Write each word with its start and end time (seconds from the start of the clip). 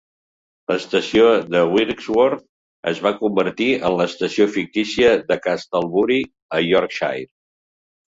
L'estació 0.71 1.27
de 1.55 1.61
Wirksworth 1.73 2.41
es 2.93 3.03
va 3.09 3.13
convertir 3.21 3.69
en 3.91 3.95
l'estació 4.01 4.51
fictícia 4.57 5.15
de 5.31 5.41
'Castlebury' 5.47 6.29
a 6.61 6.67
Yorkshire. 6.73 7.35